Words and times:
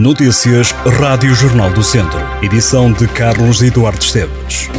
Notícias 0.00 0.72
Rádio 0.98 1.34
Jornal 1.34 1.70
do 1.72 1.82
Centro. 1.82 2.18
Edição 2.40 2.90
de 2.90 3.06
Carlos 3.06 3.60
Eduardo 3.60 4.00
Esteves. 4.00 4.70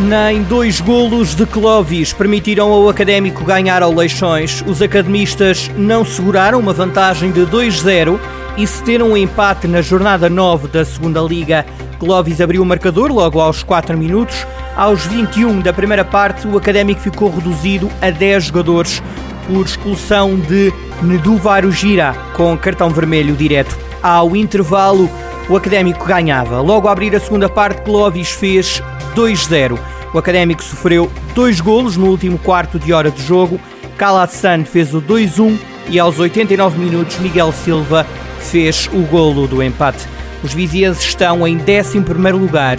Nem 0.00 0.42
dois 0.42 0.80
golos 0.80 1.36
de 1.36 1.46
Clovis 1.46 2.12
permitiram 2.12 2.72
ao 2.72 2.88
Académico 2.88 3.44
ganhar 3.44 3.80
ao 3.80 3.94
Leixões. 3.94 4.64
Os 4.66 4.82
academistas 4.82 5.70
não 5.76 6.04
seguraram 6.04 6.58
uma 6.58 6.72
vantagem 6.72 7.30
de 7.30 7.42
2-0 7.42 8.18
e 8.56 8.66
cederam 8.66 9.12
um 9.12 9.16
empate 9.16 9.68
na 9.68 9.80
jornada 9.80 10.28
9 10.28 10.66
da 10.66 10.84
Segunda 10.84 11.20
Liga. 11.20 11.64
Clovis 12.00 12.40
abriu 12.40 12.62
o 12.62 12.66
marcador 12.66 13.12
logo 13.12 13.38
aos 13.40 13.62
4 13.62 13.96
minutos. 13.96 14.44
Aos 14.74 15.06
21 15.06 15.60
da 15.60 15.72
primeira 15.72 16.04
parte, 16.04 16.48
o 16.48 16.58
Académico 16.58 17.00
ficou 17.00 17.30
reduzido 17.30 17.88
a 18.00 18.10
10 18.10 18.46
jogadores 18.46 19.00
por 19.46 19.64
expulsão 19.64 20.38
de 20.38 20.72
Neduvaru 21.02 21.70
Gira, 21.70 22.14
com 22.34 22.56
cartão 22.56 22.90
vermelho 22.90 23.34
direto. 23.34 23.76
Ao 24.02 24.34
intervalo, 24.36 25.08
o 25.48 25.56
Académico 25.56 26.04
ganhava. 26.04 26.60
Logo 26.60 26.88
a 26.88 26.92
abrir 26.92 27.14
a 27.14 27.20
segunda 27.20 27.48
parte, 27.48 27.82
Clovis 27.82 28.30
fez 28.30 28.82
2-0. 29.14 29.78
O 30.12 30.18
Académico 30.18 30.62
sofreu 30.62 31.10
dois 31.34 31.60
golos 31.60 31.96
no 31.96 32.06
último 32.06 32.38
quarto 32.38 32.78
de 32.78 32.92
hora 32.92 33.10
de 33.10 33.22
jogo. 33.22 33.60
Calatsan 33.96 34.64
fez 34.64 34.94
o 34.94 35.00
2-1 35.00 35.58
e 35.88 35.98
aos 35.98 36.18
89 36.18 36.78
minutos 36.78 37.18
Miguel 37.18 37.52
Silva 37.52 38.06
fez 38.38 38.88
o 38.92 39.02
golo 39.02 39.46
do 39.46 39.62
empate. 39.62 40.06
Os 40.42 40.52
vizienses 40.52 41.04
estão 41.04 41.46
em 41.46 41.58
11º 41.58 42.32
lugar 42.32 42.76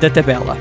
da 0.00 0.10
tabela. 0.10 0.56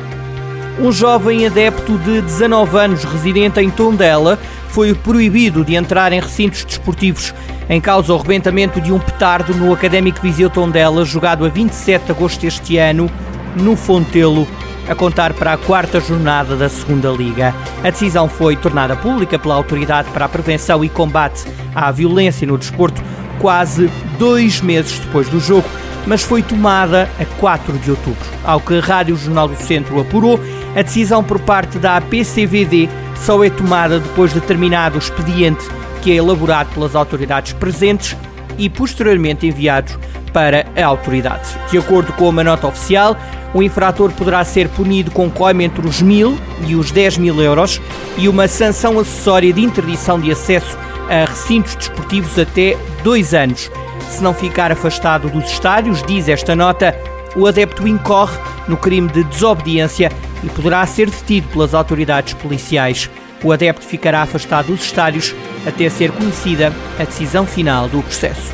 Um 0.79 0.91
jovem 0.91 1.45
adepto 1.45 1.97
de 1.99 2.21
19 2.21 2.77
anos 2.77 3.03
residente 3.03 3.59
em 3.59 3.69
Tondela 3.69 4.39
foi 4.73 4.91
proibido 4.95 5.63
de 5.63 5.75
entrar 5.75 6.11
em 6.11 6.19
recintos 6.19 6.65
desportivos 6.65 7.31
em 7.69 7.79
causa 7.79 8.11
o 8.11 8.17
rebentamento 8.17 8.81
de 8.81 8.91
um 8.91 8.97
petardo 8.97 9.53
no 9.53 9.71
Académico 9.71 10.19
Viseu 10.19 10.49
Tondela, 10.49 11.05
jogado 11.05 11.45
a 11.45 11.49
27 11.49 12.05
de 12.05 12.11
agosto 12.11 12.41
deste 12.41 12.77
ano, 12.77 13.07
no 13.55 13.75
Fontelo, 13.75 14.47
a 14.89 14.95
contar 14.95 15.31
para 15.33 15.53
a 15.53 15.57
quarta 15.57 15.99
jornada 15.99 16.55
da 16.55 16.67
Segunda 16.67 17.09
Liga. 17.09 17.53
A 17.83 17.89
decisão 17.91 18.27
foi 18.27 18.55
tornada 18.55 18.95
pública 18.95 19.37
pela 19.37 19.53
Autoridade 19.53 20.09
para 20.09 20.25
a 20.25 20.29
Prevenção 20.29 20.83
e 20.83 20.89
Combate 20.89 21.45
à 21.75 21.91
Violência 21.91 22.47
no 22.47 22.57
Desporto 22.57 22.99
quase 23.39 23.91
dois 24.17 24.59
meses 24.59 24.97
depois 24.97 25.29
do 25.29 25.39
jogo, 25.39 25.67
mas 26.07 26.23
foi 26.23 26.41
tomada 26.41 27.07
a 27.19 27.25
4 27.39 27.77
de 27.77 27.91
outubro. 27.91 28.25
Ao 28.43 28.59
que 28.59 28.79
a 28.79 28.81
Rádio 28.81 29.15
Jornal 29.17 29.47
do 29.47 29.55
Centro 29.55 30.01
apurou, 30.01 30.39
a 30.75 30.81
decisão 30.81 31.23
por 31.23 31.39
parte 31.39 31.77
da 31.77 31.97
APCVD 31.97 32.89
só 33.25 33.41
é 33.41 33.49
tomada 33.49 33.99
depois 33.99 34.33
de 34.33 34.41
terminado 34.41 34.95
o 34.95 34.99
expediente 34.99 35.65
que 36.01 36.11
é 36.11 36.15
elaborado 36.15 36.73
pelas 36.73 36.93
autoridades 36.93 37.53
presentes 37.53 38.17
e 38.57 38.69
posteriormente 38.69 39.47
enviados 39.47 39.97
para 40.33 40.65
a 40.75 40.85
autoridade. 40.85 41.47
De 41.71 41.77
acordo 41.77 42.11
com 42.13 42.27
uma 42.27 42.43
nota 42.43 42.67
oficial, 42.67 43.15
o 43.53 43.63
infrator 43.63 44.11
poderá 44.11 44.43
ser 44.43 44.67
punido 44.67 45.09
com 45.11 45.29
coima 45.29 45.63
entre 45.63 45.87
os 45.87 46.01
mil 46.01 46.37
e 46.67 46.75
os 46.75 46.91
10 46.91 47.17
mil 47.19 47.41
euros 47.41 47.79
e 48.17 48.27
uma 48.27 48.47
sanção 48.47 48.99
acessória 48.99 49.53
de 49.53 49.61
interdição 49.61 50.19
de 50.19 50.31
acesso 50.31 50.77
a 51.09 51.25
recintos 51.25 51.75
desportivos 51.75 52.37
até 52.37 52.77
dois 53.03 53.33
anos. 53.33 53.71
Se 54.09 54.21
não 54.21 54.33
ficar 54.33 54.71
afastado 54.71 55.29
dos 55.29 55.49
estádios, 55.49 56.03
diz 56.03 56.27
esta 56.27 56.55
nota, 56.55 56.93
o 57.35 57.47
adepto 57.47 57.87
incorre 57.87 58.37
no 58.67 58.75
crime 58.75 59.07
de 59.07 59.23
desobediência 59.23 60.11
e 60.43 60.49
poderá 60.49 60.85
ser 60.85 61.09
detido 61.09 61.47
pelas 61.49 61.73
autoridades 61.73 62.33
policiais. 62.33 63.09
O 63.43 63.51
adepto 63.51 63.85
ficará 63.85 64.21
afastado 64.21 64.67
dos 64.67 64.83
estádios 64.83 65.35
até 65.65 65.89
ser 65.89 66.11
conhecida 66.11 66.73
a 66.99 67.03
decisão 67.03 67.45
final 67.45 67.87
do 67.87 68.01
processo. 68.01 68.51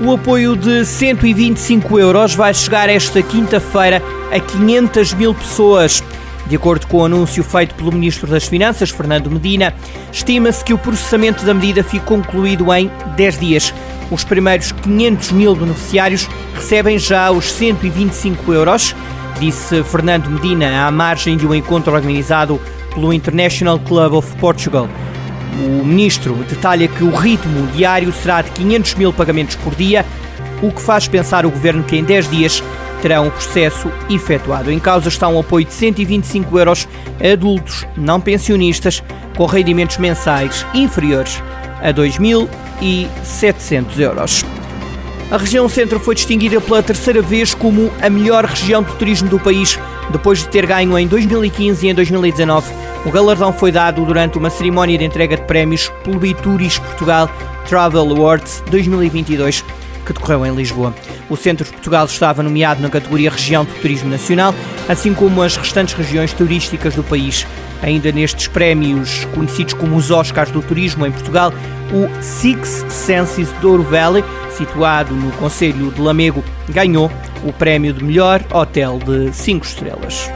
O 0.00 0.12
apoio 0.12 0.56
de 0.56 0.84
125 0.84 1.98
euros 1.98 2.34
vai 2.34 2.54
chegar 2.54 2.88
esta 2.88 3.22
quinta-feira 3.22 4.02
a 4.32 4.40
500 4.40 5.12
mil 5.14 5.34
pessoas. 5.34 6.02
De 6.46 6.56
acordo 6.56 6.86
com 6.86 6.98
o 6.98 7.04
anúncio 7.04 7.44
feito 7.44 7.74
pelo 7.74 7.92
Ministro 7.92 8.26
das 8.26 8.46
Finanças, 8.46 8.90
Fernando 8.90 9.30
Medina, 9.30 9.74
estima-se 10.10 10.64
que 10.64 10.72
o 10.72 10.78
processamento 10.78 11.44
da 11.44 11.52
medida 11.52 11.84
fique 11.84 12.04
concluído 12.06 12.72
em 12.74 12.90
10 13.14 13.38
dias. 13.38 13.74
Os 14.10 14.24
primeiros 14.24 14.72
500 14.72 15.32
mil 15.32 15.54
beneficiários 15.54 16.26
recebem 16.54 16.98
já 16.98 17.30
os 17.30 17.52
125 17.52 18.52
euros, 18.52 18.96
disse 19.40 19.82
Fernando 19.82 20.28
Medina 20.28 20.86
à 20.86 20.90
margem 20.90 21.34
de 21.34 21.46
um 21.46 21.54
encontro 21.54 21.94
organizado 21.94 22.60
pelo 22.92 23.10
International 23.10 23.78
Club 23.78 24.12
of 24.12 24.36
Portugal. 24.36 24.86
O 25.58 25.84
ministro 25.84 26.34
detalha 26.48 26.86
que 26.86 27.02
o 27.02 27.10
ritmo 27.10 27.66
diário 27.68 28.12
será 28.12 28.42
de 28.42 28.50
500 28.50 28.94
mil 28.96 29.14
pagamentos 29.14 29.56
por 29.56 29.74
dia, 29.74 30.04
o 30.62 30.70
que 30.70 30.82
faz 30.82 31.08
pensar 31.08 31.46
o 31.46 31.50
governo 31.50 31.82
que 31.82 31.96
em 31.96 32.04
10 32.04 32.30
dias 32.30 32.62
terão 33.00 33.28
o 33.28 33.30
processo 33.30 33.90
efetuado. 34.10 34.70
Em 34.70 34.78
causa 34.78 35.08
está 35.08 35.26
um 35.26 35.40
apoio 35.40 35.64
de 35.64 35.72
125 35.72 36.58
euros 36.58 36.86
a 37.18 37.32
adultos 37.32 37.86
não 37.96 38.20
pensionistas 38.20 39.02
com 39.36 39.46
rendimentos 39.46 39.96
mensais 39.96 40.66
inferiores 40.74 41.42
a 41.82 41.94
2.700 41.94 43.98
euros. 43.98 44.44
A 45.30 45.36
região 45.36 45.68
centro 45.68 46.00
foi 46.00 46.16
distinguida 46.16 46.60
pela 46.60 46.82
terceira 46.82 47.22
vez 47.22 47.54
como 47.54 47.92
a 48.02 48.10
melhor 48.10 48.44
região 48.44 48.82
de 48.82 48.92
turismo 48.96 49.28
do 49.28 49.38
país, 49.38 49.78
depois 50.10 50.40
de 50.40 50.48
ter 50.48 50.66
ganho 50.66 50.98
em 50.98 51.06
2015 51.06 51.86
e 51.86 51.90
em 51.90 51.94
2019. 51.94 52.72
O 53.06 53.10
galardão 53.12 53.52
foi 53.52 53.70
dado 53.70 54.04
durante 54.04 54.38
uma 54.38 54.50
cerimónia 54.50 54.98
de 54.98 55.04
entrega 55.04 55.36
de 55.36 55.42
prémios 55.42 55.88
pelo 56.02 56.18
Bituris 56.18 56.80
Portugal 56.80 57.30
Travel 57.68 58.10
Awards 58.10 58.62
2022 58.70 59.64
que 60.04 60.12
decorreu 60.12 60.44
em 60.44 60.54
Lisboa. 60.54 60.92
O 61.28 61.36
Centro 61.36 61.64
de 61.64 61.70
Portugal 61.70 62.04
estava 62.06 62.42
nomeado 62.42 62.82
na 62.82 62.90
categoria 62.90 63.30
Região 63.30 63.64
de 63.64 63.72
Turismo 63.74 64.10
Nacional, 64.10 64.52
assim 64.88 65.14
como 65.14 65.42
as 65.42 65.56
restantes 65.56 65.94
regiões 65.94 66.32
turísticas 66.32 66.94
do 66.94 67.04
país. 67.04 67.46
Ainda 67.82 68.12
nestes 68.12 68.46
prémios, 68.46 69.24
conhecidos 69.34 69.74
como 69.74 69.96
os 69.96 70.10
Oscars 70.10 70.50
do 70.50 70.60
Turismo 70.60 71.06
em 71.06 71.12
Portugal, 71.12 71.52
o 71.92 72.22
Six 72.22 72.84
Senses 72.88 73.50
Douro 73.60 73.82
Valley, 73.82 74.22
situado 74.56 75.14
no 75.14 75.32
Conselho 75.32 75.90
de 75.90 76.00
Lamego, 76.00 76.44
ganhou 76.68 77.10
o 77.42 77.52
prémio 77.52 77.92
de 77.92 78.04
melhor 78.04 78.42
hotel 78.52 78.98
de 78.98 79.32
5 79.32 79.64
estrelas. 79.64 80.30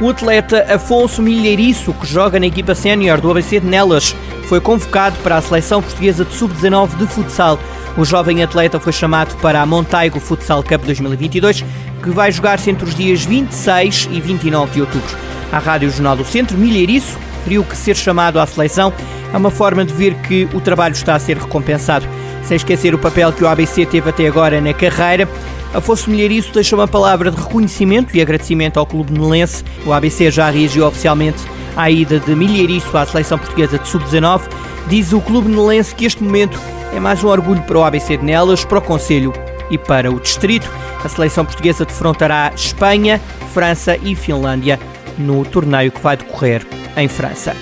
O 0.00 0.10
atleta 0.10 0.66
Afonso 0.74 1.22
Milheiriço, 1.22 1.92
que 1.94 2.06
joga 2.06 2.38
na 2.40 2.46
equipa 2.46 2.74
sénior 2.74 3.20
do 3.20 3.30
ABC 3.30 3.60
de 3.60 3.66
Nelas, 3.66 4.14
foi 4.48 4.60
convocado 4.60 5.16
para 5.22 5.36
a 5.36 5.40
seleção 5.40 5.80
portuguesa 5.80 6.24
de 6.24 6.34
sub-19 6.34 6.96
de 6.96 7.06
futsal. 7.06 7.58
O 7.96 8.04
jovem 8.04 8.42
atleta 8.42 8.80
foi 8.80 8.92
chamado 8.92 9.36
para 9.36 9.62
a 9.62 9.66
Montaigo 9.66 10.18
Futsal 10.18 10.62
Cup 10.62 10.84
2022, 10.84 11.64
que 12.02 12.10
vai 12.10 12.32
jogar-se 12.32 12.70
entre 12.70 12.84
os 12.84 12.94
dias 12.94 13.24
26 13.24 14.08
e 14.10 14.20
29 14.20 14.72
de 14.72 14.80
outubro. 14.80 15.16
A 15.52 15.58
Rádio 15.58 15.90
Jornal 15.90 16.16
do 16.16 16.24
Centro, 16.24 16.56
Milheiriço, 16.56 17.18
referiu 17.36 17.62
que 17.62 17.76
ser 17.76 17.94
chamado 17.94 18.40
à 18.40 18.46
seleção 18.46 18.90
é 19.32 19.36
uma 19.36 19.50
forma 19.50 19.84
de 19.84 19.92
ver 19.92 20.14
que 20.14 20.48
o 20.54 20.60
trabalho 20.60 20.92
está 20.92 21.14
a 21.14 21.18
ser 21.18 21.36
recompensado. 21.36 22.06
Sem 22.42 22.56
esquecer 22.56 22.94
o 22.94 22.98
papel 22.98 23.32
que 23.32 23.44
o 23.44 23.48
ABC 23.48 23.84
teve 23.84 24.08
até 24.08 24.26
agora 24.26 24.60
na 24.60 24.72
carreira, 24.72 25.28
Afonso 25.74 26.10
Milheiriço 26.10 26.52
deixou 26.52 26.78
uma 26.78 26.88
palavra 26.88 27.30
de 27.30 27.40
reconhecimento 27.40 28.16
e 28.16 28.20
agradecimento 28.20 28.78
ao 28.78 28.86
clube 28.86 29.12
nelense. 29.12 29.62
O 29.86 29.92
ABC 29.92 30.30
já 30.30 30.50
reagiu 30.50 30.86
oficialmente 30.86 31.42
à 31.76 31.90
ida 31.90 32.18
de 32.18 32.34
Milheiriço 32.34 32.96
à 32.96 33.04
seleção 33.04 33.38
portuguesa 33.38 33.78
de 33.78 33.88
sub-19. 33.88 34.42
Diz 34.88 35.12
o 35.12 35.20
clube 35.20 35.48
nelense 35.48 35.94
que 35.94 36.06
este 36.06 36.22
momento 36.22 36.58
é 36.94 37.00
mais 37.00 37.22
um 37.22 37.28
orgulho 37.28 37.62
para 37.62 37.78
o 37.78 37.84
ABC 37.84 38.16
de 38.16 38.24
Nelas, 38.24 38.64
para 38.64 38.78
o 38.78 38.82
Conselho 38.82 39.32
e 39.70 39.76
para 39.76 40.10
o 40.10 40.18
Distrito. 40.18 40.70
A 41.02 41.08
seleção 41.08 41.44
portuguesa 41.44 41.84
defrontará 41.84 42.52
Espanha, 42.54 43.20
França 43.52 43.96
e 44.02 44.14
Finlândia 44.14 44.78
no 45.18 45.44
torneio 45.44 45.92
que 45.92 46.00
vai 46.00 46.16
decorrer 46.16 46.66
em 46.96 47.08
França. 47.08 47.54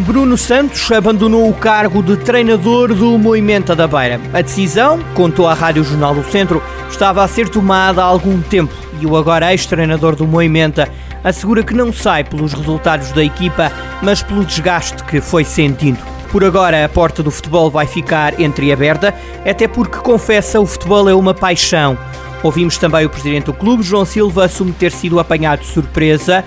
Bruno 0.00 0.38
Santos 0.38 0.90
abandonou 0.92 1.48
o 1.48 1.54
cargo 1.54 2.02
de 2.02 2.16
treinador 2.16 2.94
do 2.94 3.18
Movimento 3.18 3.74
da 3.74 3.88
Beira. 3.88 4.20
A 4.32 4.40
decisão, 4.40 5.00
contou 5.14 5.48
à 5.48 5.54
Rádio 5.54 5.82
Jornal 5.82 6.14
do 6.14 6.22
Centro, 6.22 6.62
estava 6.88 7.24
a 7.24 7.28
ser 7.28 7.48
tomada 7.48 8.02
há 8.02 8.04
algum 8.04 8.40
tempo 8.40 8.72
e 9.00 9.06
o 9.06 9.16
agora 9.16 9.52
ex-treinador 9.52 10.14
do 10.14 10.26
Movimento 10.26 10.82
assegura 11.24 11.62
que 11.62 11.74
não 11.74 11.92
sai 11.92 12.24
pelos 12.24 12.52
resultados 12.52 13.10
da 13.12 13.24
equipa, 13.24 13.72
mas 14.02 14.22
pelo 14.22 14.44
desgaste 14.44 15.02
que 15.04 15.20
foi 15.20 15.44
sentindo. 15.44 15.98
Por 16.30 16.44
agora, 16.44 16.84
a 16.84 16.88
porta 16.88 17.22
do 17.22 17.30
futebol 17.30 17.70
vai 17.70 17.86
ficar 17.86 18.38
entreaberta, 18.38 19.14
até 19.48 19.66
porque, 19.66 19.98
confessa, 19.98 20.60
o 20.60 20.66
futebol 20.66 21.08
é 21.08 21.14
uma 21.14 21.32
paixão. 21.32 21.98
Ouvimos 22.42 22.76
também 22.78 23.04
o 23.04 23.10
presidente 23.10 23.46
do 23.46 23.52
clube, 23.52 23.82
João 23.82 24.04
Silva, 24.04 24.44
assumir 24.44 24.74
ter 24.74 24.92
sido 24.92 25.18
apanhado 25.18 25.60
de 25.60 25.66
surpresa, 25.66 26.44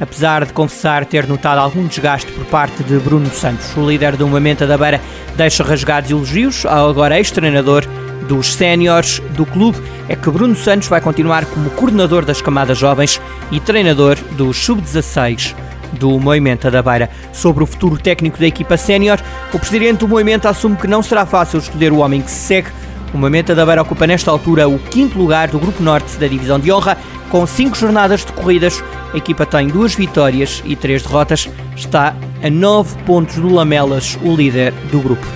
apesar 0.00 0.44
de 0.44 0.52
confessar 0.52 1.04
ter 1.04 1.26
notado 1.26 1.58
algum 1.58 1.86
desgaste 1.86 2.30
por 2.32 2.44
parte 2.46 2.82
de 2.82 2.96
Bruno 2.98 3.30
Santos. 3.30 3.76
O 3.76 3.88
líder 3.88 4.16
do 4.16 4.26
Momento 4.26 4.66
da 4.66 4.76
Beira 4.76 5.00
deixa 5.36 5.64
rasgados 5.64 6.10
elogios 6.10 6.64
ao 6.66 6.90
agora 6.90 7.18
ex-treinador 7.18 7.84
dos 8.28 8.54
séniores 8.54 9.20
do 9.36 9.46
clube 9.46 9.78
é 10.08 10.16
que 10.16 10.30
Bruno 10.30 10.54
Santos 10.54 10.88
vai 10.88 11.00
continuar 11.00 11.44
como 11.46 11.70
coordenador 11.70 12.24
das 12.24 12.42
camadas 12.42 12.78
jovens 12.78 13.20
e 13.50 13.60
treinador 13.60 14.16
dos 14.32 14.56
sub-16 14.58 15.54
do 15.92 16.18
Moimenta 16.18 16.70
da 16.70 16.82
Beira. 16.82 17.10
Sobre 17.32 17.62
o 17.62 17.66
futuro 17.66 17.96
técnico 17.98 18.38
da 18.38 18.46
equipa 18.46 18.76
sénior, 18.76 19.20
o 19.52 19.58
presidente 19.58 20.00
do 20.00 20.08
Moimenta 20.08 20.48
assume 20.48 20.76
que 20.76 20.86
não 20.86 21.02
será 21.02 21.24
fácil 21.24 21.58
escolher 21.58 21.92
o 21.92 21.98
homem 21.98 22.20
que 22.20 22.30
se 22.30 22.46
segue. 22.46 22.68
O 23.14 23.18
Moimenta 23.18 23.54
da 23.54 23.64
Beira 23.64 23.82
ocupa 23.82 24.06
nesta 24.06 24.30
altura 24.30 24.68
o 24.68 24.78
quinto 24.78 25.16
lugar 25.16 25.48
do 25.48 25.58
Grupo 25.58 25.82
Norte 25.82 26.16
da 26.18 26.26
Divisão 26.26 26.58
de 26.58 26.70
Honra, 26.72 26.98
com 27.30 27.46
cinco 27.46 27.76
jornadas 27.76 28.24
decorridas. 28.24 28.82
A 29.16 29.18
equipa 29.18 29.46
tem 29.46 29.68
duas 29.68 29.94
vitórias 29.94 30.62
e 30.66 30.76
três 30.76 31.02
derrotas. 31.02 31.48
Está 31.74 32.14
a 32.42 32.50
nove 32.50 32.94
pontos 33.04 33.36
do 33.36 33.50
Lamelas, 33.50 34.18
o 34.22 34.36
líder 34.36 34.74
do 34.92 35.00
grupo. 35.00 35.26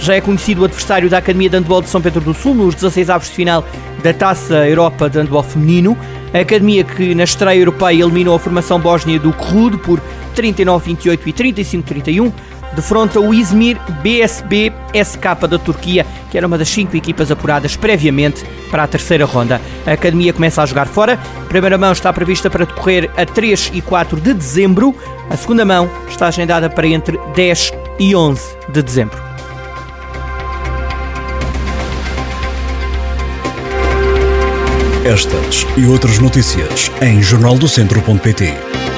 Já 0.00 0.16
é 0.16 0.20
conhecido 0.20 0.62
o 0.62 0.64
adversário 0.64 1.08
da 1.08 1.18
Academia 1.18 1.48
de 1.48 1.56
Handball 1.56 1.80
de 1.80 1.88
São 1.88 2.02
Pedro 2.02 2.20
do 2.20 2.34
Sul 2.34 2.56
nos 2.56 2.74
16 2.74 3.08
avos 3.08 3.28
de 3.28 3.34
final 3.34 3.64
da 4.02 4.12
Taça 4.12 4.68
Europa 4.68 5.08
de 5.08 5.20
Handball 5.20 5.44
Feminino. 5.44 5.96
A 6.34 6.40
Academia 6.40 6.82
que 6.82 7.14
na 7.14 7.22
estreia 7.22 7.60
europeia 7.60 8.02
eliminou 8.02 8.34
a 8.34 8.38
formação 8.40 8.80
bósnia 8.80 9.20
do 9.20 9.32
Krud 9.32 9.78
por 9.78 10.02
39-28 10.34 11.20
e 11.26 11.32
35-31 11.32 12.32
defronta 12.74 13.20
o 13.20 13.34
Izmir 13.34 13.78
BSB 14.02 14.72
SK 14.94 15.48
da 15.48 15.58
Turquia, 15.58 16.06
que 16.30 16.36
era 16.36 16.46
uma 16.46 16.58
das 16.58 16.68
cinco 16.68 16.96
equipas 16.96 17.30
apuradas 17.30 17.76
previamente 17.76 18.44
para 18.70 18.84
a 18.84 18.86
terceira 18.86 19.24
ronda. 19.24 19.60
A 19.86 19.92
academia 19.92 20.32
começa 20.32 20.62
a 20.62 20.66
jogar 20.66 20.86
fora. 20.86 21.18
A 21.44 21.48
primeira 21.48 21.76
mão 21.76 21.92
está 21.92 22.12
prevista 22.12 22.48
para 22.48 22.64
decorrer 22.64 23.10
a 23.16 23.26
3 23.26 23.72
e 23.74 23.80
4 23.80 24.20
de 24.20 24.34
dezembro. 24.34 24.94
A 25.28 25.36
segunda 25.36 25.64
mão 25.64 25.90
está 26.08 26.28
agendada 26.28 26.70
para 26.70 26.86
entre 26.86 27.18
10 27.34 27.72
e 27.98 28.14
11 28.14 28.42
de 28.68 28.82
dezembro. 28.82 29.30
Estas 35.04 35.66
e 35.78 35.86
outras 35.86 36.18
notícias 36.18 36.92
em 37.00 37.22
jornaldocentro.pt. 37.22 38.89